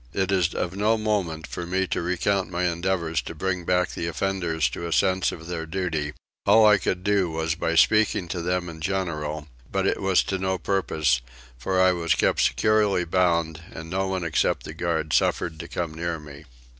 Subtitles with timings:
[0.13, 4.07] It is of no moment for me to recount my endeavours to bring back the
[4.07, 6.13] offenders to a sense of their duty:
[6.47, 10.39] all I could do was by speaking to them in general; but it was to
[10.39, 11.21] no purpose,
[11.55, 15.93] for I was kept securely bound and no one except the guard suffered to come
[15.93, 16.45] near me.